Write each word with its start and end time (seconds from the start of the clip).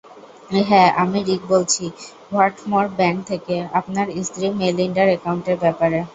হ্যাঁ 0.61 0.89
আমি 1.01 1.19
রিক 1.23 1.41
বলছি 1.49 1.83
হোয়াটমোর 2.27 2.85
ব্যাংক 2.97 3.17
থেকে, 3.29 3.55
আপনার 3.79 4.07
স্ত্রী 4.27 4.45
মেলিন্ডার 4.61 5.07
একাউন্টের 5.09 5.57
ব্যাপারে। 5.63 5.99